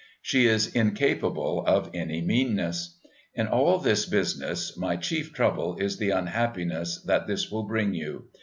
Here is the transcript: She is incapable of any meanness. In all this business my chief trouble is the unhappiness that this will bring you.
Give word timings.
She 0.23 0.47
is 0.47 0.73
incapable 0.73 1.63
of 1.67 1.91
any 1.93 2.21
meanness. 2.21 2.97
In 3.35 3.45
all 3.45 3.77
this 3.77 4.07
business 4.07 4.75
my 4.75 4.95
chief 4.95 5.31
trouble 5.31 5.75
is 5.77 5.97
the 5.97 6.09
unhappiness 6.09 6.99
that 7.03 7.27
this 7.27 7.51
will 7.51 7.65
bring 7.67 7.93
you. 7.93 8.23